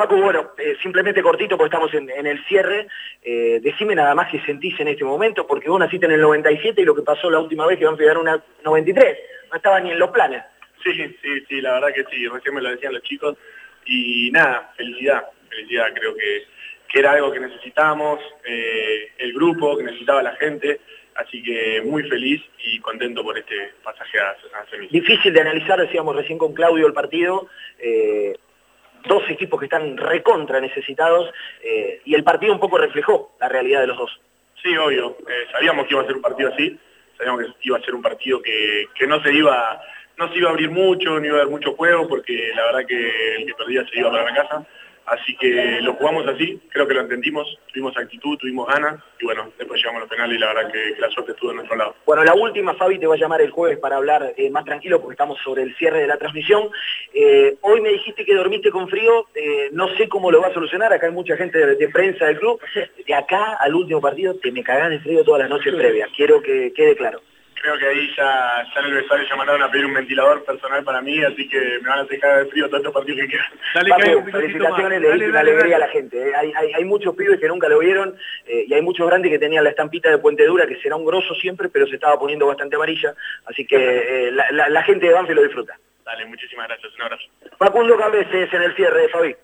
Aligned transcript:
Facu, 0.00 0.16
bueno, 0.16 0.52
eh, 0.56 0.78
simplemente 0.80 1.20
cortito 1.20 1.58
porque 1.58 1.76
estamos 1.76 1.92
en, 1.92 2.26
el 2.26 2.42
cierre. 2.46 2.88
Eh, 3.22 3.60
decime 3.62 3.94
nada 3.94 4.14
más 4.14 4.30
qué 4.30 4.40
sentís 4.46 4.80
en 4.80 4.88
este 4.88 5.04
momento, 5.04 5.46
porque 5.46 5.68
vos 5.68 5.78
naciste 5.78 6.06
en 6.06 6.12
el 6.12 6.22
97 6.22 6.80
y 6.80 6.86
lo 6.86 6.94
que 6.94 7.02
pasó 7.02 7.28
la 7.28 7.38
última 7.38 7.66
vez 7.66 7.78
que 7.78 7.84
van 7.84 7.96
a 7.96 7.98
pegar 7.98 8.16
una 8.16 8.42
93. 8.64 9.18
No 9.50 9.56
estaba 9.56 9.78
ni 9.78 9.90
en 9.90 9.98
los 9.98 10.08
planes. 10.08 10.42
Sí, 10.82 10.94
sí, 10.94 11.44
sí, 11.46 11.60
la 11.60 11.74
verdad 11.74 11.92
que 11.94 12.04
sí, 12.04 12.26
recién 12.28 12.54
me 12.54 12.62
lo 12.62 12.70
decían 12.70 12.94
los 12.94 13.02
chicos. 13.02 13.36
Y 13.84 14.30
nada, 14.30 14.72
felicidad, 14.74 15.22
felicidad, 15.50 15.92
creo 15.92 16.14
que, 16.14 16.46
era 16.98 17.12
algo 17.12 17.30
que 17.30 17.40
necesitábamos, 17.40 18.20
eh, 18.46 19.12
el 19.18 19.34
grupo, 19.34 19.76
que 19.76 19.84
necesitaba 19.84 20.22
la 20.22 20.34
gente. 20.36 20.80
Así 21.14 21.42
que 21.42 21.82
muy 21.84 22.04
feliz 22.04 22.40
y 22.64 22.78
contento 22.78 23.22
por 23.22 23.36
este 23.36 23.74
pasaje 23.84 24.18
a, 24.18 24.30
a 24.30 24.86
Difícil 24.90 25.34
de 25.34 25.42
analizar, 25.42 25.78
decíamos 25.78 26.16
recién 26.16 26.38
con 26.38 26.54
Claudio 26.54 26.86
el 26.86 26.94
partido. 26.94 27.48
Eh, 27.78 28.34
dos 29.06 29.22
equipos 29.28 29.58
que 29.58 29.66
están 29.66 29.96
recontra 29.96 30.60
necesitados 30.60 31.30
eh, 31.62 32.00
y 32.04 32.14
el 32.14 32.24
partido 32.24 32.52
un 32.52 32.60
poco 32.60 32.78
reflejó 32.78 33.36
la 33.40 33.48
realidad 33.48 33.80
de 33.80 33.86
los 33.88 33.98
dos. 33.98 34.20
Sí, 34.62 34.76
obvio. 34.76 35.16
Eh, 35.28 35.46
sabíamos 35.52 35.86
que 35.86 35.94
iba 35.94 36.02
a 36.02 36.06
ser 36.06 36.16
un 36.16 36.22
partido 36.22 36.52
así, 36.52 36.78
sabíamos 37.16 37.44
que 37.44 37.52
iba 37.62 37.78
a 37.78 37.82
ser 37.82 37.94
un 37.94 38.02
partido 38.02 38.42
que, 38.42 38.86
que, 38.94 39.06
no 39.06 39.22
se 39.22 39.32
iba 39.32 39.80
no 40.18 40.30
se 40.30 40.38
iba 40.38 40.48
a 40.48 40.52
abrir 40.52 40.70
mucho, 40.70 41.18
no 41.18 41.24
iba 41.24 41.38
a 41.38 41.40
haber 41.40 41.50
mucho 41.50 41.74
juego, 41.74 42.06
porque 42.06 42.52
la 42.54 42.64
verdad 42.64 42.86
que 42.86 43.36
el 43.36 43.46
que 43.46 43.54
perdía 43.54 43.86
se 43.86 43.98
iba 43.98 44.10
para 44.10 44.24
la 44.24 44.34
casa. 44.34 44.66
Así 45.10 45.34
que 45.34 45.80
lo 45.82 45.94
jugamos 45.94 46.24
así, 46.28 46.60
creo 46.68 46.86
que 46.86 46.94
lo 46.94 47.00
entendimos, 47.00 47.58
tuvimos 47.72 47.96
actitud, 47.96 48.38
tuvimos 48.38 48.68
ganas 48.68 49.02
y 49.18 49.24
bueno, 49.24 49.50
después 49.58 49.80
llegamos 49.80 49.98
a 49.98 50.00
los 50.02 50.08
penales 50.08 50.36
y 50.36 50.38
la 50.38 50.54
verdad 50.54 50.70
que, 50.70 51.00
la 51.00 51.10
suerte 51.10 51.32
estuvo 51.32 51.50
de 51.50 51.56
nuestro 51.56 51.76
lado. 51.76 51.96
Bueno, 52.06 52.22
la 52.22 52.34
última, 52.34 52.74
Fabi, 52.74 52.96
te 52.96 53.08
va 53.08 53.16
a 53.16 53.18
llamar 53.18 53.40
el 53.40 53.50
jueves 53.50 53.78
para 53.78 53.96
hablar 53.96 54.34
eh, 54.36 54.48
más 54.50 54.64
tranquilo 54.64 55.00
porque 55.00 55.14
estamos 55.14 55.36
sobre 55.42 55.64
el 55.64 55.74
cierre 55.76 56.02
de 56.02 56.06
la 56.06 56.16
transmisión. 56.16 56.70
Eh, 57.12 57.56
hoy 57.62 57.80
me 57.80 57.88
dijiste 57.88 58.24
que 58.24 58.36
dormiste 58.36 58.70
con 58.70 58.88
frío, 58.88 59.26
eh, 59.34 59.70
no 59.72 59.88
sé 59.96 60.08
cómo 60.08 60.30
lo 60.30 60.40
va 60.40 60.46
a 60.46 60.54
solucionar, 60.54 60.92
acá 60.92 61.08
hay 61.08 61.12
mucha 61.12 61.36
gente 61.36 61.58
de, 61.58 61.88
prensa 61.88 62.26
del 62.26 62.38
club. 62.38 62.60
De 63.04 63.14
acá 63.14 63.54
al 63.54 63.74
último 63.74 64.00
partido 64.00 64.36
te 64.36 64.52
me 64.52 64.62
cagás 64.62 64.90
de 64.90 65.00
frío 65.00 65.24
todas 65.24 65.40
las 65.40 65.50
noches 65.50 65.74
previas, 65.74 66.08
quiero 66.16 66.40
que 66.40 66.72
quede 66.72 66.94
claro 66.94 67.20
creo 67.60 67.78
que 67.78 67.86
ahí 67.86 68.14
ya, 68.16 68.66
ya 68.74 68.80
en 68.80 68.86
el 68.86 68.94
vestuario 68.94 69.28
ya 69.28 69.36
mandaron 69.36 69.62
a 69.62 69.70
pedir 69.70 69.86
un 69.86 69.94
ventilador 69.94 70.44
personal 70.44 70.82
para 70.82 71.00
mí, 71.00 71.22
así 71.22 71.48
que 71.48 71.58
me 71.82 71.88
van 71.88 72.00
a 72.00 72.04
dejar 72.04 72.44
de 72.44 72.50
frío 72.50 72.66
todos 72.66 72.80
estos 72.80 72.94
partidos 72.94 73.20
que 73.20 73.28
quedan. 73.28 73.46
Dale, 73.74 74.32
felicitaciones, 74.32 75.00
le 75.00 75.28
una 75.28 75.40
alegría 75.40 75.76
a 75.76 75.80
la 75.80 75.88
gente. 75.88 76.16
¿eh? 76.18 76.32
Hay, 76.34 76.52
hay, 76.56 76.72
hay, 76.72 76.84
muchos 76.84 77.14
pibes 77.14 77.38
que 77.38 77.48
nunca 77.48 77.68
lo 77.68 77.78
vieron 77.78 78.16
eh, 78.46 78.64
y 78.66 78.74
hay 78.74 78.82
muchos 78.82 79.06
grandes 79.06 79.30
que 79.30 79.38
tenían 79.38 79.64
la 79.64 79.70
estampita 79.70 80.10
de 80.10 80.18
Puente 80.18 80.46
Dura, 80.46 80.66
que 80.66 80.80
será 80.80 80.96
un 80.96 81.04
grosso 81.04 81.34
siempre, 81.34 81.68
pero 81.68 81.86
se 81.86 81.96
estaba 81.96 82.18
poniendo 82.18 82.46
bastante 82.46 82.76
amarilla, 82.76 83.14
así 83.46 83.66
que 83.66 83.76
eh, 83.76 84.30
la, 84.32 84.68
la, 84.68 84.82
gente 84.82 85.06
de 85.06 85.12
Banfield 85.12 85.40
lo 85.40 85.44
disfruta. 85.44 85.76
Dale, 86.04 86.26
muchísimas 86.26 86.66
gracias, 86.66 86.94
un 86.94 87.02
abrazo. 87.02 87.24
Facundo 87.58 87.96
Cambeses 87.96 88.52
en 88.52 88.62
el 88.62 88.74
cierre, 88.74 89.08
Fabi. 89.08 89.36